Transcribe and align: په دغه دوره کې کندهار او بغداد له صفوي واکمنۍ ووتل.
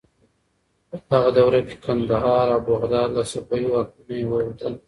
په 0.91 0.95
دغه 1.11 1.29
دوره 1.37 1.59
کې 1.67 1.75
کندهار 1.85 2.47
او 2.55 2.61
بغداد 2.69 3.09
له 3.17 3.23
صفوي 3.31 3.63
واکمنۍ 3.69 4.21
ووتل. 4.27 4.73